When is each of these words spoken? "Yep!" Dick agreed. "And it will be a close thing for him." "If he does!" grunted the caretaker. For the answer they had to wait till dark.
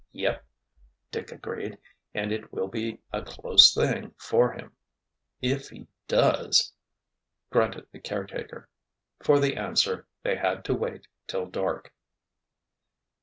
"Yep!" 0.13 0.43
Dick 1.11 1.31
agreed. 1.31 1.77
"And 2.15 2.31
it 2.31 2.51
will 2.51 2.67
be 2.67 3.03
a 3.13 3.21
close 3.21 3.71
thing 3.71 4.15
for 4.17 4.51
him." 4.51 4.75
"If 5.43 5.69
he 5.69 5.85
does!" 6.07 6.73
grunted 7.51 7.85
the 7.91 7.99
caretaker. 7.99 8.67
For 9.21 9.39
the 9.39 9.55
answer 9.57 10.07
they 10.23 10.37
had 10.37 10.65
to 10.65 10.73
wait 10.73 11.05
till 11.27 11.45
dark. 11.45 11.93